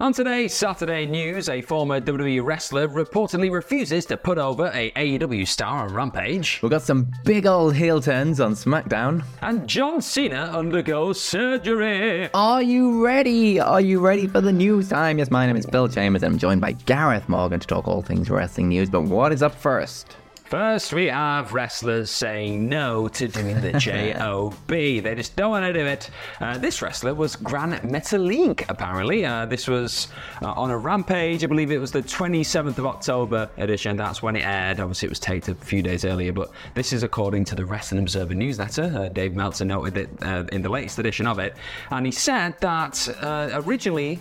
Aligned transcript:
On 0.00 0.12
today's 0.12 0.54
Saturday 0.54 1.06
news, 1.06 1.48
a 1.48 1.60
former 1.60 2.00
WWE 2.00 2.44
wrestler 2.44 2.86
reportedly 2.86 3.50
refuses 3.50 4.06
to 4.06 4.16
put 4.16 4.38
over 4.38 4.70
a 4.72 4.92
AEW 4.92 5.44
star 5.44 5.88
on 5.88 5.92
Rampage. 5.92 6.60
We've 6.62 6.70
got 6.70 6.82
some 6.82 7.10
big 7.24 7.46
old 7.46 7.74
heel 7.74 8.00
turns 8.00 8.38
on 8.38 8.52
SmackDown. 8.52 9.24
And 9.42 9.66
John 9.66 10.00
Cena 10.00 10.52
undergoes 10.54 11.20
surgery. 11.20 12.30
Are 12.32 12.62
you 12.62 13.04
ready? 13.04 13.58
Are 13.58 13.80
you 13.80 13.98
ready 13.98 14.28
for 14.28 14.40
the 14.40 14.52
news 14.52 14.90
time? 14.90 15.18
Yes, 15.18 15.32
my 15.32 15.48
name 15.48 15.56
is 15.56 15.66
Bill 15.66 15.88
Chambers 15.88 16.22
and 16.22 16.34
I'm 16.34 16.38
joined 16.38 16.60
by 16.60 16.74
Gareth 16.74 17.28
Morgan 17.28 17.58
to 17.58 17.66
talk 17.66 17.88
all 17.88 18.00
things 18.02 18.30
wrestling 18.30 18.68
news. 18.68 18.88
But 18.88 19.02
what 19.02 19.32
is 19.32 19.42
up 19.42 19.56
first? 19.56 20.16
First, 20.48 20.94
we 20.94 21.08
have 21.08 21.52
wrestlers 21.52 22.10
saying 22.10 22.70
no 22.70 23.06
to 23.08 23.28
doing 23.28 23.60
the 23.60 23.72
JOB. 23.78 24.66
They 24.66 25.14
just 25.14 25.36
don't 25.36 25.50
want 25.50 25.66
to 25.66 25.74
do 25.74 25.84
it. 25.84 26.08
Uh, 26.40 26.56
this 26.56 26.80
wrestler 26.80 27.12
was 27.14 27.36
Gran 27.36 27.72
Metalik, 27.80 28.64
apparently. 28.70 29.26
Uh, 29.26 29.44
this 29.44 29.68
was 29.68 30.08
uh, 30.40 30.50
on 30.52 30.70
a 30.70 30.78
rampage. 30.78 31.44
I 31.44 31.48
believe 31.48 31.70
it 31.70 31.76
was 31.76 31.92
the 31.92 32.02
27th 32.02 32.78
of 32.78 32.86
October 32.86 33.50
edition. 33.58 33.98
That's 33.98 34.22
when 34.22 34.36
it 34.36 34.44
aired. 34.46 34.80
Obviously, 34.80 35.08
it 35.08 35.10
was 35.10 35.20
taped 35.20 35.48
a 35.48 35.54
few 35.54 35.82
days 35.82 36.06
earlier, 36.06 36.32
but 36.32 36.50
this 36.72 36.94
is 36.94 37.02
according 37.02 37.44
to 37.44 37.54
the 37.54 37.66
Wrestling 37.66 38.00
Observer 38.00 38.34
newsletter. 38.34 38.84
Uh, 38.84 39.08
Dave 39.10 39.36
Meltzer 39.36 39.66
noted 39.66 39.98
it 39.98 40.08
uh, 40.22 40.44
in 40.50 40.62
the 40.62 40.70
latest 40.70 40.98
edition 40.98 41.26
of 41.26 41.38
it. 41.38 41.56
And 41.90 42.06
he 42.06 42.12
said 42.12 42.58
that 42.60 43.06
uh, 43.20 43.50
originally 43.66 44.18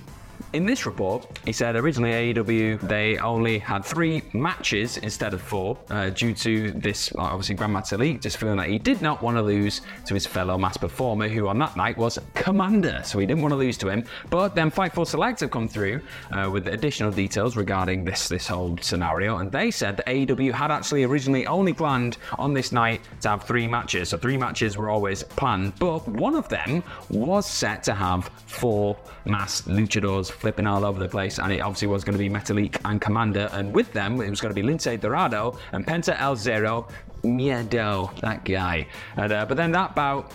in 0.54 0.66
this 0.66 0.86
report, 0.86 1.40
he 1.46 1.52
said 1.52 1.76
originally 1.76 2.34
AEW 2.34 2.80
they 2.82 3.18
only 3.18 3.60
had 3.60 3.84
three 3.84 4.22
matches 4.34 4.98
instead 4.98 5.34
of 5.34 5.42
four 5.42 5.78
uh, 5.90 6.10
due 6.10 6.34
to 6.34 6.72
this 6.72 7.12
obviously 7.18 7.56
Gran 7.56 7.72
Metalik 7.72 8.22
just 8.22 8.38
feeling 8.38 8.58
that 8.58 8.70
he 8.70 8.80
did 8.80 9.02
not 9.02 9.22
want 9.22 9.38
to 9.38 9.42
lose 9.42 9.82
to 10.06 10.14
his 10.14 10.26
fellow 10.26 10.58
mass 10.58 10.78
performer 10.78 11.28
who 11.28 11.48
on 11.48 11.60
that 11.60 11.76
night 11.76 11.98
was 11.98 12.18
Komander, 12.34 13.06
so 13.06 13.20
he 13.20 13.26
didn't 13.26 13.42
want 13.42 13.52
to 13.52 13.58
lose 13.58 13.78
to 13.78 13.90
him. 13.90 14.04
But 14.30 14.56
then 14.56 14.72
Fightful 14.72 15.06
Select 15.06 15.42
have 15.42 15.52
come 15.52 15.68
through 15.68 16.02
uh, 16.32 16.50
with 16.52 16.68
additional 16.68 17.12
details 17.12 17.58
regarding 17.58 18.06
this 18.06 18.28
this 18.28 18.48
whole 18.48 18.78
scenario, 18.78 19.38
and 19.38 19.52
they 19.52 19.72
said 19.72 19.98
that 19.98 20.08
AEW 20.08 20.52
had 20.54 20.72
actually 20.72 21.04
originally 21.04 21.46
only 21.48 21.74
planned 21.74 22.18
on 22.40 22.54
this 22.54 22.72
night 22.72 23.02
to 23.22 23.30
have 23.30 23.44
three 23.44 23.68
matches. 23.68 24.10
So 24.10 24.18
three 24.18 24.38
matches 24.38 24.78
were 24.78 24.90
always 24.90 25.24
planned, 25.24 25.74
but 25.80 26.08
one 26.08 26.36
of 26.36 26.48
them 26.50 26.84
was 27.10 27.46
set 27.46 27.84
to 27.84 27.94
have 27.94 28.30
four 28.46 28.98
mass 29.26 29.64
luchadors 29.64 30.32
flipping 30.38 30.68
all 30.68 30.86
over 30.86 31.00
the 31.00 31.10
place, 31.10 31.40
and 31.40 31.52
it 31.52 31.60
obviously 31.60 31.88
was 31.88 32.04
going 32.04 32.18
to 32.18 32.20
be 32.20 32.30
Metalik 32.30 32.80
and 32.86 33.02
Komander, 33.02 33.52
and 33.54 33.74
with 33.74 33.92
them 33.94 34.22
it 34.22 34.30
was 34.30 34.42
going 34.42 34.54
to 34.54 34.62
be 34.62 34.68
Lince 34.68 35.00
Dorado 35.00 35.58
and 35.72 35.86
Penta 35.86 36.20
El 36.20 36.36
Zero 36.36 36.88
Miedo, 37.24 38.18
that 38.22 38.46
guy. 38.46 38.88
And, 39.16 39.32
uh, 39.32 39.46
but 39.46 39.58
then 39.58 39.72
that 39.72 39.96
bout 39.96 40.32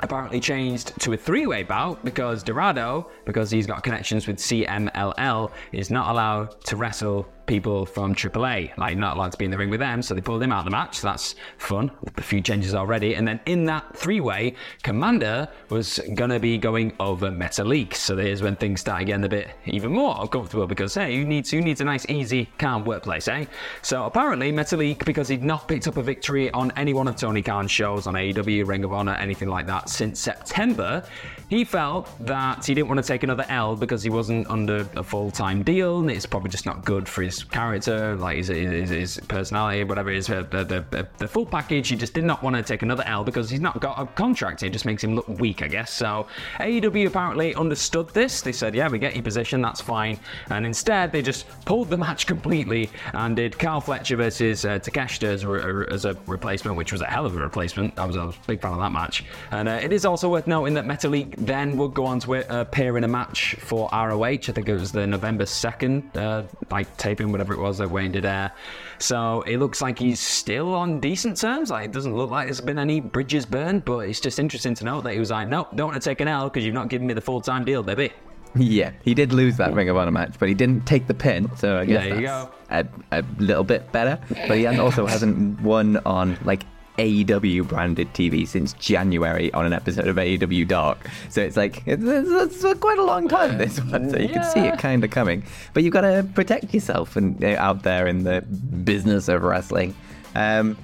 apparently 0.00 0.40
changed 0.40 0.98
to 1.00 1.12
a 1.12 1.16
three-way 1.16 1.62
bout 1.62 2.04
because 2.04 2.42
Dorado, 2.42 3.10
because 3.24 3.50
he's 3.50 3.66
got 3.66 3.82
connections 3.82 4.26
with 4.26 4.36
CMLL, 4.38 5.50
is 5.72 5.90
not 5.90 6.10
allowed 6.10 6.60
to 6.64 6.76
wrestle 6.76 7.28
people 7.50 7.84
from 7.84 8.14
AAA. 8.14 8.78
Like, 8.78 8.96
not 8.96 9.16
allowed 9.16 9.32
to 9.32 9.38
be 9.38 9.44
in 9.44 9.50
the 9.50 9.58
ring 9.58 9.70
with 9.70 9.80
them, 9.80 10.02
so 10.02 10.14
they 10.14 10.20
pulled 10.20 10.40
him 10.40 10.52
out 10.52 10.60
of 10.60 10.64
the 10.66 10.70
match. 10.70 10.98
So 10.98 11.08
that's 11.08 11.34
fun. 11.58 11.90
A 12.16 12.22
few 12.22 12.40
changes 12.40 12.76
already. 12.76 13.16
And 13.16 13.26
then 13.26 13.40
in 13.44 13.64
that 13.64 13.96
three 13.96 14.20
way, 14.20 14.54
Komander 14.84 15.48
was 15.68 15.98
going 16.14 16.30
to 16.30 16.38
be 16.38 16.58
going 16.58 16.92
over 17.00 17.28
Metalik. 17.28 17.94
So 17.94 18.14
there's 18.14 18.40
when 18.40 18.54
things 18.54 18.80
start 18.80 19.04
getting 19.06 19.24
a 19.24 19.28
bit 19.28 19.50
even 19.66 19.90
more 19.90 20.16
uncomfortable 20.20 20.68
because, 20.68 20.94
hey, 20.94 21.16
who 21.16 21.24
needs, 21.24 21.50
who 21.50 21.60
needs 21.60 21.80
a 21.80 21.84
nice, 21.84 22.08
easy, 22.08 22.48
calm 22.58 22.84
workplace, 22.84 23.26
eh? 23.26 23.46
So 23.82 24.04
apparently, 24.04 24.52
Metalik, 24.52 25.04
because 25.04 25.26
he'd 25.26 25.42
not 25.42 25.66
picked 25.66 25.88
up 25.88 25.96
a 25.96 26.02
victory 26.02 26.52
on 26.52 26.70
any 26.76 26.94
one 26.94 27.08
of 27.08 27.16
Tony 27.16 27.42
Khan's 27.42 27.72
shows 27.72 28.06
on 28.06 28.14
AEW, 28.14 28.64
Ring 28.64 28.84
of 28.84 28.92
Honor, 28.92 29.14
anything 29.14 29.48
like 29.48 29.66
that 29.66 29.88
since 29.88 30.20
September, 30.20 31.02
he 31.48 31.64
felt 31.64 32.08
that 32.24 32.64
he 32.64 32.74
didn't 32.74 32.88
want 32.88 33.02
to 33.02 33.06
take 33.06 33.24
another 33.24 33.44
L 33.48 33.74
because 33.74 34.04
he 34.04 34.10
wasn't 34.10 34.48
under 34.48 34.88
a 34.94 35.02
full 35.02 35.32
time 35.32 35.64
deal. 35.64 35.98
And 35.98 36.08
it's 36.08 36.26
probably 36.26 36.50
just 36.50 36.64
not 36.64 36.84
good 36.84 37.08
for 37.08 37.22
his 37.22 37.39
character, 37.44 38.16
like 38.16 38.36
his, 38.36 38.48
his, 38.48 38.90
his 38.90 39.20
personality, 39.28 39.84
whatever 39.84 40.10
it 40.10 40.18
is, 40.18 40.26
the, 40.26 40.42
the, 40.90 41.08
the, 41.18 41.28
full 41.28 41.46
package. 41.46 41.88
He 41.88 41.96
just 41.96 42.14
did 42.14 42.24
not 42.24 42.42
want 42.42 42.56
to 42.56 42.62
take 42.62 42.82
another 42.82 43.04
L 43.06 43.24
because 43.24 43.48
he's 43.48 43.60
not 43.60 43.80
got 43.80 43.98
a 43.98 44.06
contract. 44.06 44.62
It 44.62 44.70
just 44.70 44.84
makes 44.84 45.02
him 45.02 45.14
look 45.14 45.28
weak, 45.28 45.62
I 45.62 45.68
guess. 45.68 45.92
So 45.92 46.26
AEW 46.58 47.06
apparently 47.06 47.54
understood 47.54 48.08
this. 48.10 48.42
They 48.42 48.52
said, 48.52 48.74
yeah, 48.74 48.88
we 48.88 48.98
get 48.98 49.14
your 49.14 49.22
position, 49.22 49.60
that's 49.60 49.80
fine. 49.80 50.18
And 50.50 50.66
instead, 50.66 51.12
they 51.12 51.22
just 51.22 51.46
pulled 51.64 51.90
the 51.90 51.96
match 51.96 52.26
completely 52.30 52.90
and 53.14 53.36
did 53.36 53.58
Kyle 53.58 53.80
Fletcher 53.80 54.16
versus 54.16 54.64
uh, 54.64 54.78
Takeshita 54.78 55.24
as 55.24 55.44
a, 55.44 55.92
as 55.92 56.04
a 56.04 56.16
replacement, 56.26 56.76
which 56.76 56.92
was 56.92 57.00
a 57.00 57.06
hell 57.06 57.26
of 57.26 57.36
a 57.36 57.40
replacement. 57.40 57.98
I 57.98 58.06
was, 58.06 58.16
a 58.16 58.34
big 58.46 58.60
fan 58.60 58.72
of 58.72 58.78
that 58.78 58.92
match. 58.92 59.24
And 59.50 59.68
uh, 59.68 59.80
it 59.82 59.92
is 59.92 60.04
also 60.04 60.28
worth 60.28 60.46
noting 60.46 60.74
that 60.74 60.84
Metalik 60.84 61.34
then 61.36 61.76
would 61.76 61.94
go 61.94 62.04
on 62.04 62.20
to 62.20 62.34
uh, 62.34 62.60
appear 62.60 62.98
in 62.98 63.04
a 63.04 63.08
match 63.08 63.54
for 63.60 63.88
ROH. 63.92 64.24
I 64.24 64.36
think 64.38 64.68
it 64.68 64.74
was 64.74 64.92
the 64.92 65.06
November 65.06 65.44
2nd, 65.44 66.16
uh, 66.16 66.42
like 66.70 66.94
taping, 66.96 67.29
whatever 67.32 67.52
it 67.52 67.60
was 67.60 67.78
that 67.78 67.90
Wayne 67.90 68.12
did 68.12 68.24
air. 68.24 68.52
So 68.98 69.42
it 69.42 69.58
looks 69.58 69.80
like 69.80 69.98
he's 69.98 70.20
still 70.20 70.74
on 70.74 71.00
decent 71.00 71.36
terms. 71.36 71.70
Like 71.70 71.86
it 71.86 71.92
doesn't 71.92 72.14
look 72.14 72.30
like 72.30 72.46
there's 72.46 72.60
been 72.60 72.78
any 72.78 73.00
bridges 73.00 73.46
burned, 73.46 73.84
but 73.84 74.00
it's 74.00 74.20
just 74.20 74.38
interesting 74.38 74.74
to 74.74 74.84
note 74.84 75.04
that 75.04 75.12
he 75.12 75.18
was 75.18 75.30
like, 75.30 75.48
nope, 75.48 75.68
don't 75.74 75.88
want 75.88 76.02
to 76.02 76.08
take 76.08 76.20
an 76.20 76.28
L 76.28 76.48
because 76.48 76.64
you've 76.64 76.74
not 76.74 76.88
given 76.88 77.06
me 77.06 77.14
the 77.14 77.20
full 77.20 77.40
time 77.40 77.64
deal, 77.64 77.82
baby. 77.82 78.12
Yeah, 78.56 78.92
he 79.04 79.14
did 79.14 79.32
lose 79.32 79.56
that 79.58 79.72
Ring 79.74 79.88
of 79.88 79.96
Honor 79.96 80.10
match, 80.10 80.34
but 80.38 80.48
he 80.48 80.54
didn't 80.54 80.84
take 80.84 81.06
the 81.06 81.14
pin, 81.14 81.54
so 81.56 81.78
I 81.78 81.84
guess 81.84 82.04
there 82.04 82.14
you 82.16 82.26
go. 82.26 82.50
A, 82.70 82.86
a 83.12 83.24
little 83.38 83.62
bit 83.62 83.92
better. 83.92 84.18
But 84.48 84.58
he 84.58 84.66
also 84.66 85.06
hasn't 85.06 85.60
won 85.60 85.98
on 85.98 86.36
like 86.44 86.64
AEW 87.00 87.66
branded 87.66 88.12
TV 88.12 88.46
since 88.46 88.74
January 88.74 89.50
on 89.54 89.64
an 89.64 89.72
episode 89.72 90.06
of 90.06 90.16
AEW 90.16 90.68
Dark. 90.68 90.98
So 91.30 91.40
it's 91.40 91.56
like, 91.56 91.82
it's, 91.86 92.02
it's, 92.04 92.62
it's 92.62 92.78
quite 92.78 92.98
a 92.98 93.04
long 93.04 93.26
time, 93.26 93.56
this 93.56 93.80
one. 93.80 94.10
So 94.10 94.18
you 94.18 94.26
yeah. 94.26 94.32
can 94.34 94.44
see 94.44 94.60
it 94.60 94.78
kind 94.78 95.02
of 95.02 95.10
coming. 95.10 95.42
But 95.72 95.82
you've 95.82 95.94
got 95.94 96.02
to 96.02 96.28
protect 96.34 96.74
yourself 96.74 97.16
and 97.16 97.42
uh, 97.42 97.56
out 97.58 97.84
there 97.84 98.06
in 98.06 98.24
the 98.24 98.42
business 98.42 99.28
of 99.28 99.42
wrestling. 99.42 99.94
Um, 100.34 100.76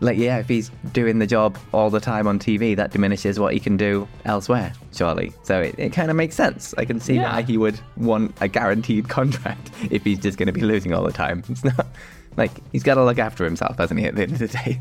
like, 0.00 0.16
yeah, 0.16 0.38
if 0.38 0.48
he's 0.48 0.70
doing 0.92 1.18
the 1.18 1.26
job 1.26 1.58
all 1.72 1.90
the 1.90 1.98
time 1.98 2.28
on 2.28 2.38
TV, 2.38 2.76
that 2.76 2.92
diminishes 2.92 3.40
what 3.40 3.52
he 3.52 3.58
can 3.58 3.76
do 3.76 4.06
elsewhere, 4.26 4.72
surely. 4.94 5.32
So 5.42 5.60
it, 5.60 5.74
it 5.76 5.92
kind 5.92 6.08
of 6.08 6.16
makes 6.16 6.36
sense. 6.36 6.72
I 6.78 6.84
can 6.84 7.00
see 7.00 7.16
yeah. 7.16 7.32
why 7.32 7.42
he 7.42 7.56
would 7.56 7.80
want 7.96 8.32
a 8.40 8.46
guaranteed 8.46 9.08
contract 9.08 9.72
if 9.90 10.04
he's 10.04 10.20
just 10.20 10.38
going 10.38 10.46
to 10.46 10.52
be 10.52 10.60
losing 10.60 10.94
all 10.94 11.02
the 11.02 11.12
time. 11.12 11.42
It's 11.48 11.64
not 11.64 11.86
like 12.36 12.52
he's 12.70 12.84
got 12.84 12.94
to 12.94 13.04
look 13.04 13.18
after 13.18 13.44
himself, 13.44 13.78
hasn't 13.78 13.98
he, 13.98 14.06
at 14.06 14.14
the 14.14 14.22
end 14.22 14.32
of 14.32 14.38
the 14.38 14.46
day? 14.46 14.80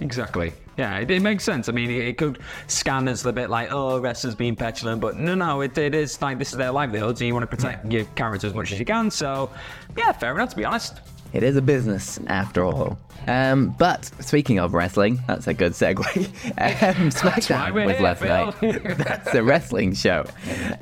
Exactly. 0.00 0.52
Yeah, 0.76 0.98
it, 0.98 1.10
it, 1.10 1.20
makes 1.20 1.44
sense. 1.44 1.68
I 1.68 1.72
mean, 1.72 1.90
it, 1.90 2.08
it, 2.08 2.18
could 2.18 2.38
scan 2.66 3.06
as 3.06 3.24
a 3.26 3.32
bit 3.32 3.50
like, 3.50 3.70
oh, 3.70 4.00
wrestlers 4.00 4.34
being 4.34 4.56
petulant, 4.56 5.00
but 5.00 5.16
no, 5.16 5.34
no, 5.34 5.60
it, 5.60 5.76
it 5.76 5.94
is 5.94 6.20
like 6.22 6.38
this 6.38 6.52
is 6.52 6.56
their 6.56 6.70
livelihood, 6.70 7.18
so 7.18 7.24
you 7.24 7.34
want 7.34 7.42
to 7.42 7.54
protect 7.54 7.90
your 7.92 8.04
character 8.16 8.46
as 8.46 8.54
much 8.54 8.72
as 8.72 8.78
you 8.78 8.86
can. 8.86 9.10
So, 9.10 9.50
yeah, 9.96 10.12
fair 10.12 10.34
enough, 10.34 10.50
to 10.50 10.56
be 10.56 10.64
honest. 10.64 11.00
It 11.32 11.42
is 11.42 11.56
a 11.56 11.62
business, 11.62 12.18
after 12.26 12.64
all. 12.64 12.98
Um, 13.26 13.74
but 13.78 14.10
speaking 14.20 14.58
of 14.58 14.74
wrestling, 14.74 15.20
that's 15.26 15.46
a 15.46 15.54
good 15.54 15.72
segue. 15.72 16.28
Um, 16.60 17.10
SmackDown 17.10 17.86
was 17.86 18.00
last 18.00 18.22
night. 18.22 18.96
that's 18.98 19.34
a 19.34 19.42
wrestling 19.42 19.94
show. 19.94 20.24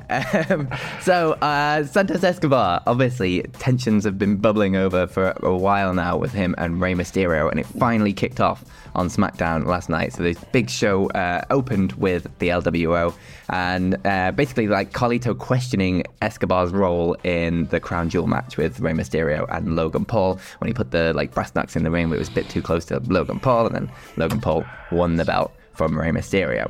Um, 0.09 0.69
so 1.01 1.33
uh, 1.33 1.85
Santos 1.85 2.23
Escobar, 2.23 2.81
obviously, 2.87 3.43
tensions 3.59 4.03
have 4.03 4.17
been 4.17 4.37
bubbling 4.37 4.75
over 4.75 5.07
for 5.07 5.31
a 5.43 5.55
while 5.55 5.93
now 5.93 6.17
with 6.17 6.33
him 6.33 6.55
and 6.57 6.81
Rey 6.81 6.93
Mysterio, 6.93 7.49
and 7.49 7.59
it 7.59 7.65
finally 7.65 8.13
kicked 8.13 8.39
off 8.39 8.65
on 8.95 9.07
SmackDown 9.09 9.65
last 9.65 9.89
night. 9.89 10.13
So 10.13 10.23
this 10.23 10.43
big 10.51 10.69
show 10.69 11.09
uh, 11.11 11.43
opened 11.49 11.93
with 11.93 12.27
the 12.39 12.49
LWO 12.49 13.13
and 13.49 13.97
uh, 14.05 14.31
basically 14.31 14.67
like 14.67 14.93
Carlito 14.93 15.37
questioning 15.37 16.03
Escobar's 16.21 16.71
role 16.71 17.15
in 17.23 17.65
the 17.67 17.79
crown 17.79 18.09
jewel 18.09 18.27
match 18.27 18.57
with 18.57 18.79
Rey 18.79 18.93
Mysterio 18.93 19.45
and 19.49 19.75
Logan 19.75 20.05
Paul 20.05 20.39
when 20.59 20.67
he 20.67 20.73
put 20.73 20.91
the 20.91 21.13
like 21.13 21.33
brass 21.33 21.53
knucks 21.55 21.75
in 21.75 21.83
the 21.83 21.91
ring, 21.91 22.09
but 22.09 22.15
it 22.15 22.19
was 22.19 22.29
a 22.29 22.33
bit 22.33 22.49
too 22.49 22.61
close 22.61 22.85
to 22.85 22.99
Logan 22.99 23.39
Paul, 23.39 23.65
and 23.65 23.75
then 23.75 23.91
Logan 24.17 24.41
Paul 24.41 24.65
won 24.91 25.15
the 25.15 25.25
belt 25.25 25.51
from 25.73 25.97
Rey 25.97 26.09
Mysterio. 26.09 26.69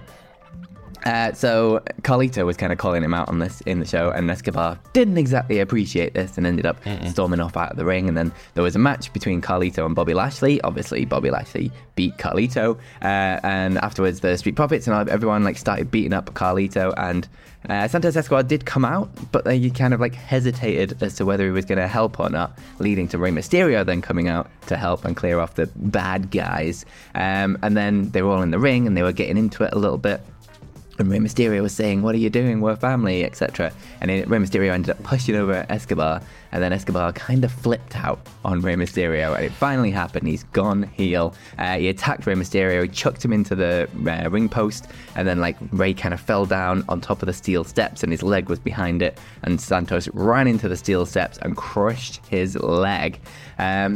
Uh, 1.06 1.32
so 1.34 1.82
Carlito 2.02 2.46
was 2.46 2.58
kind 2.58 2.72
of 2.72 2.78
calling 2.78 3.04
him 3.04 3.14
out 3.14 3.30
on 3.30 3.40
this 3.40 3.62
in 3.62 3.80
the 3.80 3.86
show, 3.86 4.10
and 4.10 4.30
Escobar 4.30 4.80
didn't 4.94 5.18
exactly 5.18 5.60
appreciate 5.60 6.14
this 6.14 6.38
and 6.38 6.46
ended 6.46 6.66
up 6.66 6.84
Mm-mm. 6.84 7.10
storming 7.10 7.40
off 7.40 7.56
out 7.58 7.72
of 7.72 7.78
the 7.78 7.86
ring. 7.86 8.08
And 8.08 8.18
then 8.18 8.32
there 8.54 8.64
was 8.64 8.76
a 8.76 8.80
match 8.80 9.12
between 9.14 9.42
Carlito 9.42 9.86
and 9.86 9.96
Bobby 9.96 10.14
Lashley. 10.14 10.62
Obviously, 10.62 11.06
Bobby 11.06 11.30
Lashley 11.32 11.72
beat 11.96 12.18
Carlito, 12.18 12.78
uh, 13.02 13.40
and 13.44 13.78
afterwards 13.80 14.20
the 14.20 14.38
Street 14.38 14.56
Profits 14.56 14.88
and 14.88 15.10
everyone 15.10 15.44
like 15.44 15.58
started 15.58 15.92
beating 15.92 16.14
up 16.14 16.34
Carlito. 16.34 16.94
And 16.98 17.28
uh, 17.70 17.88
Santos 17.88 18.16
Escobar 18.16 18.44
did 18.44 18.66
come 18.66 18.86
out, 18.86 19.10
but 19.32 19.44
they 19.46 19.70
kind 19.70 19.94
of 19.94 20.00
like 20.00 20.16
hesitated 20.16 21.02
as 21.04 21.16
to 21.16 21.26
whether 21.26 21.46
he 21.46 21.52
was 21.52 21.66
going 21.66 21.78
to 21.80 21.88
help 21.88 22.20
or 22.20 22.30
not, 22.30 22.58
leading 22.80 23.08
to 23.10 23.18
Rey 23.18 23.32
Mysterio 23.32 23.86
then 23.86 24.02
coming 24.02 24.28
out 24.28 24.50
to 24.68 24.78
help 24.78 25.04
and 25.06 25.16
clear 25.16 25.40
off 25.40 25.56
the 25.56 25.68
bad 25.76 26.32
guys. 26.32 26.86
Um, 27.16 27.58
and 27.62 27.76
then 27.76 28.10
they 28.12 28.22
were 28.22 28.32
all 28.32 28.42
in 28.42 28.52
the 28.52 28.60
ring 28.60 28.88
and 28.88 28.96
they 28.96 29.04
were 29.04 29.12
getting 29.12 29.38
into 29.38 29.64
it 29.64 29.74
a 29.74 29.80
little 29.80 29.98
bit. 29.98 30.22
And 31.00 31.10
Rey 31.10 31.20
Mysterio 31.20 31.62
was 31.62 31.72
saying, 31.72 32.02
"What 32.02 32.14
are 32.14 32.20
you 32.20 32.30
doing? 32.30 32.60
We're 32.60 32.76
family, 32.76 33.24
etc." 33.24 33.72
And 34.02 34.10
then 34.10 34.28
Rey 34.28 34.38
Mysterio 34.38 34.74
ended 34.74 34.90
up 34.92 35.02
pushing 35.02 35.34
over 35.36 35.66
Escobar, 35.70 36.22
and 36.52 36.62
then 36.62 36.74
Escobar 36.74 37.14
kind 37.14 37.46
of 37.46 37.52
flipped 37.54 37.96
out 37.96 38.20
on 38.44 38.60
Rey 38.60 38.76
Mysterio, 38.76 39.34
and 39.34 39.46
it 39.46 39.54
finally 39.54 39.92
happened. 39.92 40.28
He's 40.28 40.44
gone 40.44 40.84
heel. 40.84 41.34
Uh, 41.58 41.78
he 41.78 41.88
attacked 41.88 42.28
Rey 42.28 42.36
Mysterio, 42.36 42.82
he 42.84 42.90
chucked 42.90 43.24
him 43.24 43.32
into 43.32 43.56
the 43.56 43.88
uh, 44.06 44.30
ring 44.30 44.50
post, 44.50 44.88
and 45.16 45.26
then 45.26 45.40
like 45.40 45.56
Rey 45.72 45.94
kind 45.94 46.14
of 46.14 46.20
fell 46.20 46.46
down 46.46 46.84
on 46.90 47.00
top 47.00 47.22
of 47.22 47.28
the 47.28 47.34
steel 47.34 47.64
steps, 47.64 48.04
and 48.04 48.12
his 48.12 48.22
leg 48.22 48.50
was 48.50 48.60
behind 48.60 49.02
it. 49.02 49.18
And 49.44 49.60
Santos 49.60 50.10
ran 50.10 50.48
into 50.48 50.68
the 50.68 50.76
steel 50.76 51.06
steps 51.06 51.38
and 51.38 51.56
crushed 51.56 52.20
his 52.28 52.58
leg. 52.58 53.22
Um, 53.58 53.96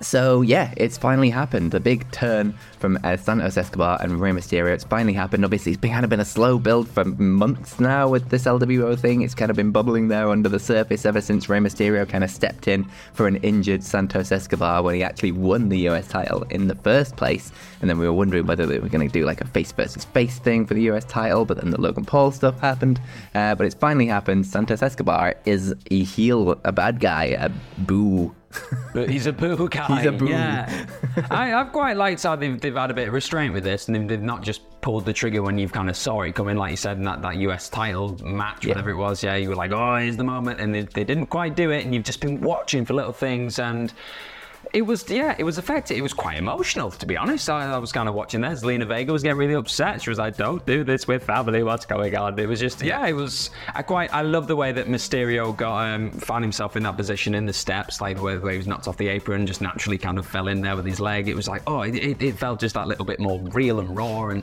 So 0.00 0.42
yeah, 0.42 0.72
it's 0.76 0.96
finally 0.96 1.30
happened. 1.30 1.72
The 1.72 1.80
big 1.80 2.10
turn 2.12 2.54
from 2.78 2.98
uh, 3.02 3.16
Santos 3.16 3.56
Escobar 3.56 3.98
and 4.00 4.20
Rey 4.20 4.30
Mysterio. 4.30 4.72
It's 4.72 4.84
finally 4.84 5.12
happened. 5.12 5.44
Obviously, 5.44 5.72
it's 5.72 5.80
been, 5.80 5.90
kind 5.90 6.04
of 6.04 6.10
been 6.10 6.20
a 6.20 6.24
slow 6.24 6.58
build 6.58 6.88
for 6.88 7.04
months 7.04 7.80
now 7.80 8.08
with 8.08 8.28
this 8.28 8.44
LWO 8.44 8.98
thing. 8.98 9.22
It's 9.22 9.34
kind 9.34 9.50
of 9.50 9.56
been 9.56 9.72
bubbling 9.72 10.08
there 10.08 10.28
under 10.28 10.48
the 10.48 10.60
surface 10.60 11.04
ever 11.04 11.20
since 11.20 11.48
Rey 11.48 11.58
Mysterio 11.58 12.08
kind 12.08 12.22
of 12.22 12.30
stepped 12.30 12.68
in 12.68 12.86
for 13.12 13.26
an 13.26 13.36
injured 13.36 13.82
Santos 13.82 14.30
Escobar 14.30 14.82
when 14.82 14.94
he 14.94 15.02
actually 15.02 15.32
won 15.32 15.68
the 15.68 15.88
US 15.88 16.06
title 16.06 16.44
in 16.44 16.68
the 16.68 16.76
first 16.76 17.16
place. 17.16 17.50
And 17.80 17.90
then 17.90 17.98
we 17.98 18.06
were 18.06 18.12
wondering 18.12 18.46
whether 18.46 18.66
they 18.66 18.78
were 18.78 18.88
going 18.88 19.08
to 19.08 19.12
do 19.12 19.24
like 19.24 19.40
a 19.40 19.46
face 19.48 19.72
versus 19.72 20.04
face 20.04 20.38
thing 20.38 20.64
for 20.64 20.74
the 20.74 20.82
US 20.90 21.04
title, 21.04 21.44
but 21.44 21.56
then 21.56 21.70
the 21.70 21.80
Logan 21.80 22.04
Paul 22.04 22.30
stuff 22.30 22.60
happened. 22.60 23.00
Uh, 23.34 23.54
but 23.56 23.66
it's 23.66 23.74
finally 23.74 24.06
happened. 24.06 24.46
Santos 24.46 24.82
Escobar 24.82 25.34
is 25.44 25.74
a 25.90 26.04
heel, 26.04 26.60
a 26.64 26.72
bad 26.72 27.00
guy, 27.00 27.24
a 27.24 27.50
boo 27.78 28.34
but 28.94 29.08
he's 29.10 29.26
a 29.26 29.32
boo 29.32 29.68
guy. 29.68 29.86
He's 29.98 30.06
a 30.06 30.12
boo. 30.12 30.28
Yeah, 30.28 30.86
I, 31.30 31.48
have 31.48 31.72
quite 31.72 31.96
liked 31.96 32.22
how 32.22 32.36
they've, 32.36 32.58
they've 32.60 32.74
had 32.74 32.90
a 32.90 32.94
bit 32.94 33.08
of 33.08 33.14
restraint 33.14 33.52
with 33.52 33.64
this, 33.64 33.88
and 33.88 33.94
they've, 33.94 34.08
they've, 34.08 34.22
not 34.22 34.42
just 34.42 34.62
pulled 34.80 35.04
the 35.04 35.12
trigger 35.12 35.42
when 35.42 35.58
you've 35.58 35.72
kind 35.72 35.90
of 35.90 35.96
saw 35.96 36.22
it 36.22 36.34
coming, 36.34 36.56
like 36.56 36.70
you 36.70 36.76
said 36.76 36.96
in 36.96 37.04
that, 37.04 37.20
that 37.22 37.36
US 37.36 37.68
title 37.68 38.16
match, 38.24 38.64
yeah. 38.64 38.70
whatever 38.70 38.90
it 38.90 38.96
was. 38.96 39.22
Yeah, 39.22 39.36
you 39.36 39.48
were 39.50 39.56
like, 39.56 39.72
oh, 39.72 39.96
here's 39.96 40.16
the 40.16 40.24
moment, 40.24 40.60
and 40.60 40.74
they, 40.74 40.82
they 40.82 41.04
didn't 41.04 41.26
quite 41.26 41.56
do 41.56 41.70
it, 41.70 41.84
and 41.84 41.94
you've 41.94 42.04
just 42.04 42.20
been 42.20 42.40
watching 42.40 42.84
for 42.84 42.94
little 42.94 43.12
things, 43.12 43.58
and 43.58 43.92
it 44.72 44.82
was 44.82 45.08
yeah, 45.08 45.34
it 45.38 45.44
was 45.44 45.58
effective. 45.58 45.96
It 45.96 46.02
was 46.02 46.12
quite 46.12 46.38
emotional, 46.38 46.90
to 46.90 47.06
be 47.06 47.16
honest. 47.16 47.48
I, 47.48 47.72
I 47.72 47.78
was 47.78 47.92
kind 47.92 48.08
of 48.08 48.14
watching 48.14 48.40
this. 48.40 48.62
Zelina 48.62 48.86
Vega 48.86 49.12
was 49.12 49.22
getting 49.22 49.38
really 49.38 49.54
upset. 49.54 50.02
She 50.02 50.10
was 50.10 50.18
like, 50.18 50.36
"Don't 50.36 50.64
do 50.66 50.84
this 50.84 51.06
with 51.08 51.24
family. 51.24 51.62
What's 51.62 51.86
going 51.86 52.14
on?" 52.16 52.38
It 52.38 52.46
was 52.46 52.60
just 52.60 52.82
yeah, 52.82 53.06
it 53.06 53.14
was. 53.14 53.50
I 53.74 53.82
quite 53.82 54.12
I 54.12 54.22
love 54.22 54.46
the 54.46 54.56
way 54.56 54.72
that 54.72 54.86
Mysterio 54.86 55.56
got 55.56 55.86
um, 55.86 56.10
found 56.10 56.44
himself 56.44 56.76
in 56.76 56.82
that 56.82 56.96
position 56.96 57.34
in 57.34 57.46
the 57.46 57.52
steps, 57.52 58.00
like 58.00 58.20
where, 58.20 58.38
where 58.40 58.52
he 58.52 58.58
was 58.58 58.66
knocked 58.66 58.88
off 58.88 58.96
the 58.96 59.08
apron, 59.08 59.46
just 59.46 59.60
naturally 59.60 59.98
kind 59.98 60.18
of 60.18 60.26
fell 60.26 60.48
in 60.48 60.60
there 60.60 60.76
with 60.76 60.86
his 60.86 61.00
leg. 61.00 61.28
It 61.28 61.36
was 61.36 61.48
like 61.48 61.62
oh, 61.66 61.82
it, 61.82 61.94
it, 61.94 62.22
it 62.22 62.38
felt 62.38 62.60
just 62.60 62.74
that 62.74 62.88
little 62.88 63.04
bit 63.04 63.20
more 63.20 63.40
real 63.52 63.80
and 63.80 63.96
raw 63.96 64.28
and 64.28 64.42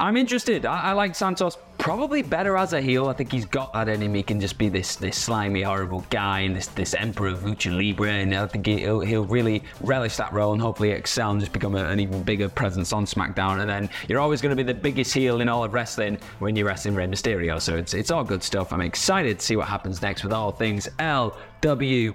I'm 0.00 0.16
interested. 0.16 0.66
I, 0.66 0.80
I, 0.80 0.92
like 0.92 1.14
Santos 1.14 1.56
probably 1.84 2.22
better 2.22 2.56
as 2.56 2.72
a 2.72 2.80
heel. 2.80 3.08
I 3.08 3.12
think 3.12 3.30
he's 3.30 3.44
got 3.44 3.74
that 3.74 3.90
in 3.90 4.00
him. 4.00 4.14
He 4.14 4.22
can 4.22 4.40
just 4.40 4.56
be 4.56 4.70
this 4.70 4.96
this 4.96 5.18
slimy, 5.18 5.60
horrible 5.60 6.02
guy 6.08 6.40
and 6.40 6.56
this 6.56 6.68
this 6.68 6.94
emperor 6.94 7.28
of 7.28 7.40
lucha 7.40 7.70
libre. 7.70 8.08
And 8.08 8.34
I 8.34 8.46
think 8.46 8.64
he'll, 8.66 9.00
he'll 9.00 9.26
really 9.26 9.62
relish 9.82 10.16
that 10.16 10.32
role 10.32 10.54
and 10.54 10.62
hopefully 10.62 10.92
excel 10.92 11.32
and 11.32 11.40
just 11.40 11.52
become 11.52 11.74
a, 11.74 11.84
an 11.84 12.00
even 12.00 12.22
bigger 12.22 12.48
presence 12.48 12.94
on 12.94 13.04
SmackDown. 13.04 13.60
And 13.60 13.68
then 13.68 13.90
you're 14.08 14.18
always 14.18 14.40
going 14.40 14.56
to 14.56 14.64
be 14.64 14.66
the 14.66 14.72
biggest 14.72 15.12
heel 15.12 15.42
in 15.42 15.48
all 15.50 15.62
of 15.62 15.74
wrestling 15.74 16.16
when 16.38 16.56
you're 16.56 16.66
wrestling 16.66 16.94
Rey 16.94 17.06
Mysterio. 17.06 17.60
So 17.60 17.76
it's 17.76 17.92
it's 17.92 18.10
all 18.10 18.24
good 18.24 18.42
stuff. 18.42 18.72
I'm 18.72 18.80
excited 18.80 19.40
to 19.40 19.44
see 19.44 19.56
what 19.56 19.68
happens 19.68 20.00
next 20.00 20.24
with 20.24 20.32
all 20.32 20.52
things 20.52 20.88
LWO 20.98 22.14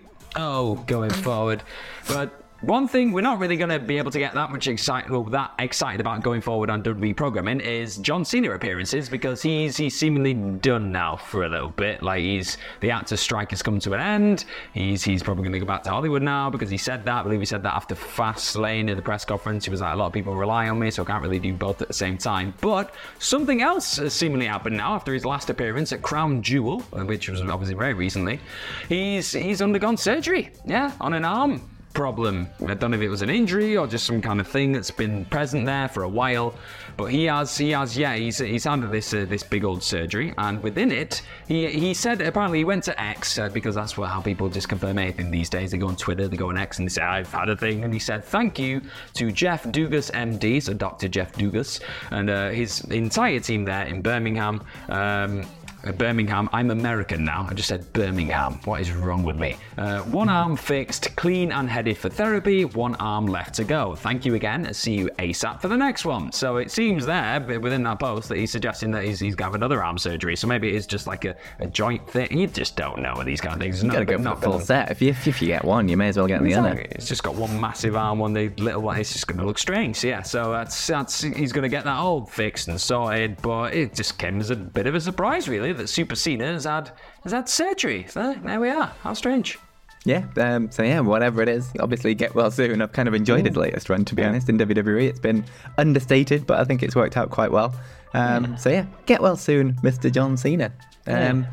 going 0.88 1.12
forward. 1.12 1.62
But 2.08 2.49
one 2.62 2.88
thing 2.88 3.12
we're 3.12 3.22
not 3.22 3.40
really 3.40 3.58
going 3.58 3.70
to 3.70 3.80
be 3.80 3.98
able 3.98 4.12
to 4.12 4.20
get 4.20 4.34
that 4.34 4.52
much 4.52 4.68
excited, 4.68 5.12
well, 5.12 5.24
that 5.26 5.54
excited 5.60 6.02
about 6.02 6.24
going 6.24 6.42
forward 6.42 6.70
on 6.70 6.84
WWE 6.84 7.16
programming 7.16 7.60
is 7.60 7.98
John 7.98 8.26
Cena 8.26 8.52
appearances 8.52 9.10
because 9.10 9.42
he's 9.42 9.78
he's 9.78 9.98
seemingly 9.98 10.34
done 10.34 10.92
now 10.92 11.16
for 11.16 11.44
a 11.44 11.50
little 11.50 11.70
bit. 11.70 12.02
Like 12.02 12.22
he's 12.22 12.58
the 12.80 12.92
actor 12.92 13.18
strike 13.18 13.52
has 13.52 13.62
come 13.62 13.80
to 13.80 13.94
an 13.94 14.00
end. 14.00 14.46
He's 14.74 15.04
he's 15.04 15.24
probably 15.24 15.44
going 15.44 15.54
to 15.54 15.60
go 15.60 15.66
back 15.66 15.84
to 15.84 15.90
Hollywood 15.90 16.22
now 16.22 16.50
because 16.50 16.70
he 16.70 16.78
said 16.78 17.06
that. 17.06 17.20
I 17.20 17.24
believe 17.24 17.40
he 17.40 17.46
said 17.46 17.64
that 17.64 17.76
after 17.76 17.96
Fast 17.96 18.40
Fastlane 18.40 18.90
at 18.90 18.96
the 18.96 19.02
press 19.02 19.26
conference. 19.26 19.66
He 19.66 19.72
was 19.72 19.82
like, 19.82 19.94
a 19.94 19.98
lot 19.98 20.08
of 20.08 20.14
people 20.14 20.36
rely 20.36 20.70
on 20.70 20.80
me, 20.80 20.92
so 20.92 21.04
I 21.04 21.06
can't 21.06 21.24
really 21.24 21.40
do 21.40 21.54
both 21.54 21.82
at 21.82 21.88
the 21.88 21.94
same 21.94 22.18
time. 22.18 22.54
But 22.62 22.94
something 23.20 23.62
else 23.62 23.98
has 23.98 24.14
seemingly 24.14 24.46
happened 24.46 24.78
now 24.78 24.94
after 24.94 25.14
his 25.14 25.26
last 25.26 25.50
appearance 25.50 25.92
at 25.92 26.02
Crown 26.02 26.42
Jewel, 26.42 26.82
which 26.82 27.30
was 27.30 27.42
obviously 27.42 27.76
very 27.76 27.94
recently. 27.94 28.40
He's 28.88 29.32
he's 29.32 29.62
undergone 29.62 29.98
surgery, 29.98 30.52
yeah, 30.66 30.94
on 31.00 31.14
an 31.14 31.26
arm 31.26 31.62
problem. 32.00 32.50
I 32.66 32.76
don't 32.76 32.92
know 32.92 32.98
if 32.98 33.04
it 33.04 33.10
was 33.10 33.24
an 33.24 33.30
injury 33.30 33.76
or 33.76 33.86
just 33.86 34.06
some 34.06 34.22
kind 34.22 34.40
of 34.40 34.48
thing 34.48 34.72
that's 34.72 34.90
been 34.90 35.26
present 35.26 35.66
there 35.66 35.90
for 35.90 36.04
a 36.04 36.08
while, 36.08 36.56
but 36.96 37.08
he 37.08 37.26
has, 37.26 37.58
he 37.58 37.72
has, 37.72 37.98
yeah, 37.98 38.16
he's 38.16 38.38
he's 38.38 38.66
under 38.66 38.88
this 38.88 39.14
uh, 39.14 39.26
this 39.28 39.44
big 39.44 39.66
old 39.66 39.84
surgery, 39.84 40.34
and 40.38 40.64
within 40.64 40.94
it, 40.94 41.22
he 41.50 41.68
he 41.68 41.94
said 41.94 42.22
apparently 42.22 42.60
he 42.60 42.64
went 42.64 42.86
to 42.86 42.98
X 43.02 43.38
uh, 43.38 43.50
because 43.50 43.76
that's 43.76 43.98
what 43.98 44.10
how 44.10 44.22
people 44.22 44.48
just 44.48 44.70
confirm 44.70 44.98
anything 44.98 45.30
these 45.30 45.50
days. 45.50 45.72
They 45.72 45.78
go 45.78 45.88
on 45.88 45.98
Twitter, 45.98 46.30
they 46.30 46.38
go 46.38 46.48
on 46.48 46.58
X, 46.58 46.80
and 46.80 46.88
they 46.88 46.94
say 46.94 47.02
I've 47.02 47.34
had 47.34 47.50
a 47.50 47.58
thing, 47.58 47.84
and 47.84 47.94
he 47.94 48.00
said 48.00 48.24
thank 48.24 48.58
you 48.58 48.82
to 49.16 49.30
Jeff 49.34 49.66
Dugas, 49.66 50.10
MD, 50.12 50.64
so 50.64 50.74
Dr. 50.74 51.10
Jeff 51.10 51.34
Dugas, 51.34 51.82
and 52.12 52.30
uh, 52.30 52.50
his 52.52 52.80
entire 52.92 53.42
team 53.42 53.66
there 53.66 53.86
in 53.88 54.02
Birmingham. 54.02 54.64
Um, 54.88 55.44
uh, 55.86 55.92
Birmingham. 55.92 56.50
I'm 56.52 56.72
American 56.72 57.24
now. 57.24 57.48
I 57.50 57.54
just 57.54 57.70
said 57.70 57.92
Birmingham. 57.94 58.60
What 58.66 58.82
is 58.82 58.92
wrong 58.92 59.24
with 59.24 59.38
me? 59.38 59.58
Uh, 59.78 60.02
one 60.04 60.30
arm 60.30 60.56
fixed, 60.56 61.16
clean 61.16 61.52
and 61.52 61.70
headed 61.70 61.98
for 61.98 62.10
therapy. 62.10 62.66
One 62.66 62.96
arm 62.96 63.28
left 63.28 63.56
to 63.56 63.64
go. 63.64 63.96
Thank 63.96 64.26
you 64.26 64.36
again. 64.36 64.74
See 64.74 64.96
you 64.96 65.10
ASAP 65.20 65.62
for 65.62 65.68
the 65.68 65.78
next 65.78 66.06
one. 66.06 66.32
So 66.32 66.58
it 66.58 66.72
seems 66.72 67.06
there 67.06 67.40
within 67.60 67.84
that 67.84 68.00
post 68.00 68.30
that 68.30 68.38
he's 68.38 68.52
suggesting 68.52 68.92
that 68.92 69.04
he's, 69.04 69.20
he's 69.20 69.36
got 69.36 69.56
another 69.56 69.84
arm 69.84 69.98
surgery. 69.98 70.36
So 70.36 70.48
maybe 70.48 70.76
it's 70.76 70.88
just 70.88 71.08
like 71.08 71.26
a, 71.26 71.36
a 71.60 71.68
joint 71.68 72.10
thing. 72.10 72.38
You 72.38 72.48
just 72.48 72.76
don't 72.76 73.00
know 73.02 73.14
with 73.18 73.28
these 73.28 73.42
kind 73.42 73.56
of 73.56 73.62
things. 73.62 73.84
You 73.84 73.92
gotta 73.92 74.06
go 74.06 74.18
for 74.22 74.42
full 74.42 74.60
set. 74.60 74.92
If 74.92 75.02
you, 75.02 75.10
if 75.10 75.42
you 75.42 75.48
get 75.48 75.64
one, 75.64 75.88
you 75.88 75.98
may 75.98 76.10
as 76.10 76.18
well 76.18 76.28
get 76.28 76.44
the 76.44 76.56
other. 76.56 76.86
It's 76.92 77.08
just 77.08 77.24
got 77.24 77.36
one 77.36 77.60
massive 77.60 77.96
arm, 77.96 78.20
one 78.20 78.34
the 78.34 78.50
little 78.58 78.82
one. 78.82 79.00
It's 79.00 79.14
just 79.14 79.28
going 79.28 79.40
to 79.40 79.46
look 79.46 79.58
strange. 79.58 80.04
Yeah. 80.04 80.22
So 80.22 80.52
that's, 80.52 80.88
that's 80.88 81.22
he's 81.22 81.52
going 81.52 81.64
to 81.64 81.70
get 81.70 81.84
that 81.86 81.98
all 81.98 82.26
fixed 82.26 82.68
and 82.68 82.80
sorted. 82.80 83.42
But 83.42 83.74
it 83.74 83.94
just 83.96 84.18
came 84.18 84.40
as 84.40 84.50
a 84.50 84.56
bit 84.56 84.88
of 84.88 84.96
a 84.96 85.02
surprise, 85.02 85.48
really, 85.48 85.69
that 85.74 85.88
Super 85.90 86.16
Cena 86.16 86.46
has 86.48 86.66
had 86.66 86.92
has 87.24 87.32
had 87.32 87.50
surgery. 87.50 88.06
So 88.10 88.34
there 88.44 88.60
we 88.60 88.70
are. 88.70 88.92
How 89.02 89.14
strange. 89.14 89.58
Yeah, 90.06 90.24
um, 90.38 90.72
so 90.72 90.82
yeah, 90.82 91.02
whatever 91.02 91.42
it 91.42 91.50
is, 91.50 91.70
obviously 91.80 92.16
get 92.16 92.34
well 92.34 92.50
soon. 92.52 92.82
I've 92.82 92.94
kind 92.94 93.08
of 93.10 93.14
enjoyed 93.14 93.46
his 93.46 93.58
latest 93.58 93.90
run, 93.90 94.06
to 94.06 94.16
be 94.16 94.22
Yeah. 94.22 94.30
honest, 94.30 94.48
in 94.48 94.58
WWE. 94.58 95.08
It's 95.10 95.20
been 95.20 95.44
understated, 95.78 96.48
but 96.48 96.58
I 96.60 96.64
think 96.64 96.82
it's 96.84 96.96
worked 96.96 97.18
out 97.18 97.30
quite 97.32 97.52
well. 97.52 97.76
Um, 98.14 98.56
So 98.58 98.70
yeah, 98.70 98.86
get 99.06 99.22
well 99.22 99.36
soon, 99.36 99.74
Mr. 99.84 100.10
John 100.12 100.38
Cena. 100.38 100.72
Um, 101.06 101.46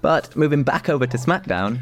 But 0.00 0.34
moving 0.34 0.64
back 0.64 0.88
over 0.88 1.06
to 1.06 1.16
SmackDown, 1.16 1.78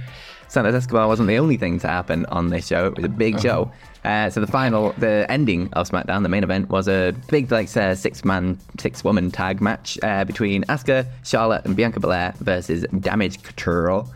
Santos 0.50 0.74
Escobar 0.74 1.06
wasn't 1.06 1.28
the 1.28 1.38
only 1.38 1.56
thing 1.56 1.78
to 1.78 1.86
happen 1.86 2.26
on 2.26 2.50
this 2.50 2.66
show. 2.66 2.86
It 2.86 2.96
was 2.96 3.04
a 3.04 3.08
big 3.08 3.40
show. 3.40 3.70
Uh, 4.04 4.28
so 4.30 4.40
the 4.40 4.48
final, 4.48 4.92
the 4.98 5.24
ending 5.28 5.72
of 5.74 5.88
SmackDown, 5.88 6.24
the 6.24 6.28
main 6.28 6.42
event, 6.42 6.68
was 6.70 6.88
a 6.88 7.14
big, 7.28 7.52
like, 7.52 7.74
uh, 7.76 7.94
six-man, 7.94 8.58
six-woman 8.78 9.30
tag 9.30 9.60
match 9.60 9.96
uh, 10.02 10.24
between 10.24 10.64
Asuka, 10.64 11.06
Charlotte, 11.22 11.64
and 11.64 11.76
Bianca 11.76 12.00
Belair 12.00 12.34
versus 12.40 12.84
Damage 12.98 13.42
Control. 13.44 14.08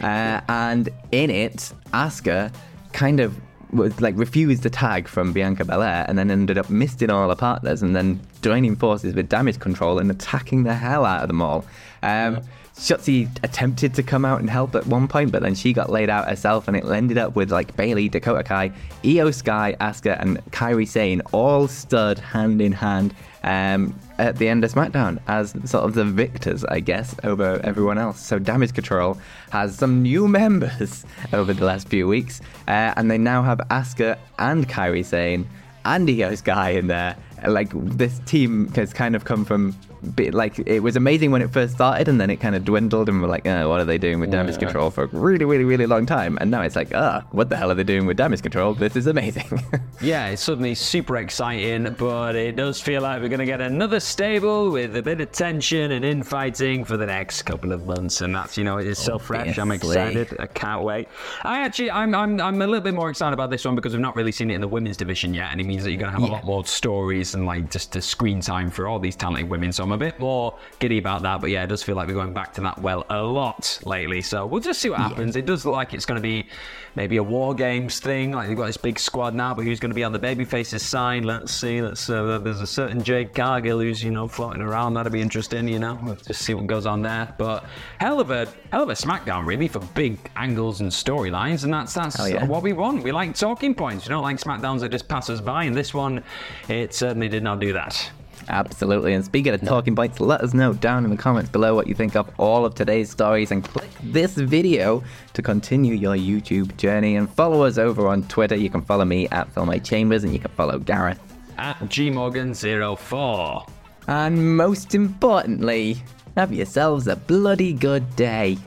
Uh, 0.00 0.40
and 0.48 0.88
in 1.12 1.28
it, 1.28 1.72
Asuka 1.92 2.52
kind 2.94 3.20
of 3.20 3.38
was 3.72 4.00
like 4.00 4.16
refused 4.16 4.62
the 4.62 4.70
tag 4.70 5.08
from 5.08 5.32
Bianca 5.32 5.64
Belair 5.64 6.04
and 6.08 6.18
then 6.18 6.30
ended 6.30 6.58
up 6.58 6.68
missing 6.68 7.10
all 7.10 7.28
her 7.28 7.34
partners 7.34 7.82
and 7.82 7.96
then 7.96 8.20
joining 8.42 8.76
forces 8.76 9.14
with 9.14 9.28
damage 9.28 9.58
control 9.58 9.98
and 9.98 10.10
attacking 10.10 10.64
the 10.64 10.74
hell 10.74 11.04
out 11.04 11.22
of 11.22 11.28
them 11.28 11.40
all. 11.40 11.64
Um, 12.02 12.42
Shotzi 12.76 13.28
attempted 13.44 13.94
to 13.94 14.02
come 14.02 14.24
out 14.24 14.40
and 14.40 14.48
help 14.48 14.74
at 14.74 14.86
one 14.86 15.06
point, 15.06 15.30
but 15.30 15.42
then 15.42 15.54
she 15.54 15.72
got 15.72 15.90
laid 15.90 16.08
out 16.08 16.28
herself, 16.28 16.68
and 16.68 16.76
it 16.76 16.84
ended 16.84 17.18
up 17.18 17.36
with 17.36 17.52
like 17.52 17.76
Bayley, 17.76 18.08
Dakota 18.08 18.42
Kai, 18.42 18.72
Iyo 19.02 19.32
Sky, 19.32 19.76
Asuka, 19.80 20.20
and 20.20 20.38
Kairi 20.52 20.88
Sane 20.88 21.20
all 21.32 21.68
stood 21.68 22.18
hand 22.18 22.60
in 22.60 22.72
hand 22.72 23.14
um, 23.44 23.94
at 24.18 24.36
the 24.36 24.48
end 24.48 24.64
of 24.64 24.72
SmackDown 24.72 25.20
as 25.28 25.50
sort 25.64 25.84
of 25.84 25.94
the 25.94 26.04
victors, 26.04 26.64
I 26.64 26.80
guess, 26.80 27.14
over 27.24 27.60
everyone 27.62 27.98
else. 27.98 28.24
So 28.24 28.38
Damage 28.38 28.72
Control 28.72 29.18
has 29.50 29.76
some 29.76 30.02
new 30.02 30.26
members 30.40 31.04
over 31.32 31.52
the 31.52 31.64
last 31.64 31.88
few 31.88 32.08
weeks, 32.08 32.40
uh, 32.68 32.94
and 32.96 33.10
they 33.10 33.18
now 33.18 33.42
have 33.42 33.58
Asuka 33.70 34.18
and 34.38 34.68
Kairi 34.68 35.04
Sane 35.04 35.48
and 35.84 36.08
Iyo 36.08 36.36
Sky 36.36 36.70
in 36.70 36.86
there. 36.86 37.16
Like 37.46 37.70
this 37.74 38.20
team 38.20 38.68
has 38.72 38.92
kind 38.92 39.14
of 39.14 39.24
come 39.24 39.44
from. 39.44 39.76
Bit, 40.16 40.34
like 40.34 40.58
it 40.66 40.80
was 40.80 40.96
amazing 40.96 41.30
when 41.30 41.42
it 41.42 41.50
first 41.50 41.74
started, 41.74 42.08
and 42.08 42.20
then 42.20 42.28
it 42.28 42.36
kind 42.36 42.56
of 42.56 42.64
dwindled, 42.64 43.08
and 43.08 43.22
we're 43.22 43.28
like, 43.28 43.46
oh, 43.46 43.68
what 43.68 43.80
are 43.80 43.84
they 43.84 43.98
doing 43.98 44.18
with 44.18 44.30
damage 44.32 44.58
control 44.58 44.90
for 44.90 45.04
a 45.04 45.06
really, 45.08 45.44
really, 45.44 45.64
really 45.64 45.86
long 45.86 46.06
time? 46.06 46.36
And 46.40 46.50
now 46.50 46.62
it's 46.62 46.74
like, 46.74 46.92
ah, 46.94 47.24
what 47.30 47.48
the 47.48 47.56
hell 47.56 47.70
are 47.70 47.74
they 47.74 47.84
doing 47.84 48.06
with 48.06 48.16
damage 48.16 48.42
control? 48.42 48.74
This 48.74 48.96
is 48.96 49.06
amazing. 49.06 49.44
Yeah, 50.00 50.30
it's 50.30 50.42
suddenly 50.42 50.74
super 50.74 51.16
exciting, 51.18 51.94
but 51.96 52.34
it 52.34 52.56
does 52.56 52.80
feel 52.80 53.02
like 53.02 53.22
we're 53.22 53.28
going 53.28 53.38
to 53.38 53.46
get 53.46 53.60
another 53.60 54.00
stable 54.00 54.72
with 54.72 54.96
a 54.96 55.02
bit 55.02 55.20
of 55.20 55.30
tension 55.30 55.92
and 55.92 56.04
infighting 56.04 56.84
for 56.84 56.96
the 56.96 57.06
next 57.06 57.42
couple 57.42 57.70
of 57.70 57.86
months, 57.86 58.20
and 58.20 58.34
that's 58.34 58.58
you 58.58 58.64
know 58.64 58.78
it's 58.78 58.98
so 58.98 59.16
fresh. 59.16 59.58
I'm 59.58 59.70
excited. 59.70 60.34
I 60.40 60.46
can't 60.48 60.82
wait. 60.82 61.06
I 61.42 61.60
actually, 61.60 61.92
I'm, 61.92 62.16
I'm, 62.16 62.40
I'm 62.40 62.60
a 62.60 62.66
little 62.66 62.80
bit 62.80 62.94
more 62.94 63.10
excited 63.10 63.32
about 63.32 63.50
this 63.50 63.64
one 63.64 63.76
because 63.76 63.92
we've 63.92 64.00
not 64.00 64.16
really 64.16 64.32
seen 64.32 64.50
it 64.50 64.54
in 64.54 64.60
the 64.60 64.66
women's 64.66 64.96
division 64.96 65.34
yet, 65.34 65.52
and 65.52 65.60
it 65.60 65.64
means 65.64 65.84
that 65.84 65.90
you're 65.92 66.00
going 66.00 66.12
to 66.12 66.18
have 66.18 66.28
a 66.28 66.32
lot 66.32 66.44
more 66.44 66.64
stories 66.64 67.34
and 67.36 67.46
like 67.46 67.70
just 67.70 67.92
the 67.92 68.02
screen 68.02 68.40
time 68.40 68.68
for 68.70 68.88
all 68.88 68.98
these 68.98 69.14
talented 69.14 69.48
women. 69.48 69.72
So 69.72 69.84
I'm 69.84 69.91
a 69.92 69.96
bit 69.96 70.18
more 70.18 70.58
giddy 70.78 70.98
about 70.98 71.22
that. 71.22 71.40
But 71.40 71.50
yeah, 71.50 71.64
it 71.64 71.68
does 71.68 71.82
feel 71.82 71.96
like 71.96 72.08
we're 72.08 72.14
going 72.14 72.34
back 72.34 72.52
to 72.54 72.60
that 72.62 72.78
well 72.78 73.06
a 73.10 73.22
lot 73.22 73.78
lately. 73.84 74.22
So 74.22 74.46
we'll 74.46 74.60
just 74.60 74.80
see 74.80 74.90
what 74.90 74.98
happens. 74.98 75.36
It 75.36 75.46
does 75.46 75.64
look 75.64 75.74
like 75.74 75.94
it's 75.94 76.06
going 76.06 76.16
to 76.16 76.22
be 76.22 76.48
maybe 76.94 77.16
a 77.16 77.22
war 77.22 77.54
games 77.54 78.00
thing. 78.00 78.32
Like 78.32 78.48
they've 78.48 78.56
got 78.56 78.66
this 78.66 78.76
big 78.76 78.98
squad 78.98 79.34
now, 79.34 79.54
but 79.54 79.64
who's 79.64 79.80
going 79.80 79.90
to 79.90 79.94
be 79.94 80.04
on 80.04 80.12
the 80.12 80.18
babyfaces 80.18 80.80
side? 80.80 81.24
Let's 81.24 81.52
see. 81.52 81.80
Let's. 81.80 82.08
Uh, 82.08 82.38
there's 82.38 82.60
a 82.60 82.66
certain 82.66 83.02
Jade 83.02 83.34
Cargill 83.34 83.80
who's 83.80 84.02
you 84.02 84.10
know 84.10 84.28
floating 84.28 84.62
around. 84.62 84.94
That'll 84.94 85.12
be 85.12 85.20
interesting. 85.20 85.68
You 85.68 85.78
know, 85.78 85.98
We'll 86.02 86.16
just 86.16 86.42
see 86.42 86.54
what 86.54 86.66
goes 86.66 86.86
on 86.86 87.02
there. 87.02 87.34
But 87.38 87.64
hell 87.98 88.20
of 88.20 88.30
a 88.30 88.48
hell 88.70 88.82
of 88.82 88.88
a 88.88 88.94
SmackDown 88.94 89.46
really 89.46 89.68
for 89.68 89.80
big 89.80 90.18
angles 90.36 90.80
and 90.80 90.90
storylines, 90.90 91.64
and 91.64 91.72
that's 91.72 91.94
that's 91.94 92.28
yeah. 92.28 92.44
what 92.44 92.62
we 92.62 92.72
want. 92.72 93.02
We 93.02 93.12
like 93.12 93.34
talking 93.34 93.74
points. 93.74 94.04
You 94.04 94.10
don't 94.10 94.22
like 94.22 94.38
SmackDowns 94.38 94.80
that 94.80 94.90
just 94.90 95.08
pass 95.08 95.30
us 95.30 95.40
by, 95.40 95.64
and 95.64 95.76
this 95.76 95.94
one, 95.94 96.22
it 96.68 96.94
certainly 96.94 97.28
did 97.28 97.42
not 97.42 97.60
do 97.60 97.72
that. 97.72 98.10
Absolutely. 98.48 99.14
And 99.14 99.24
speaking 99.24 99.54
of 99.54 99.62
talking 99.62 99.94
points, 99.94 100.20
let 100.20 100.40
us 100.40 100.54
know 100.54 100.72
down 100.72 101.04
in 101.04 101.10
the 101.10 101.16
comments 101.16 101.50
below 101.50 101.74
what 101.74 101.86
you 101.86 101.94
think 101.94 102.16
of 102.16 102.30
all 102.38 102.64
of 102.64 102.74
today's 102.74 103.10
stories 103.10 103.50
and 103.50 103.64
click 103.64 103.90
this 104.02 104.34
video 104.34 105.02
to 105.34 105.42
continue 105.42 105.94
your 105.94 106.16
YouTube 106.16 106.76
journey 106.76 107.16
and 107.16 107.30
follow 107.30 107.62
us 107.62 107.78
over 107.78 108.08
on 108.08 108.22
Twitter. 108.24 108.56
You 108.56 108.70
can 108.70 108.82
follow 108.82 109.04
me 109.04 109.28
at 109.28 109.52
Phil 109.52 109.78
Chambers 109.80 110.24
and 110.24 110.32
you 110.32 110.38
can 110.38 110.50
follow 110.52 110.78
Gareth. 110.78 111.20
At 111.58 111.78
gmorgan04. 111.80 113.68
And 114.08 114.56
most 114.56 114.94
importantly, 114.94 116.02
have 116.36 116.52
yourselves 116.52 117.06
a 117.06 117.16
bloody 117.16 117.72
good 117.72 118.16
day. 118.16 118.58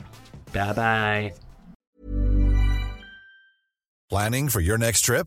Bye 0.52 0.72
bye. 0.72 1.34
Planning 4.08 4.48
for 4.48 4.60
your 4.60 4.78
next 4.78 5.00
trip? 5.02 5.26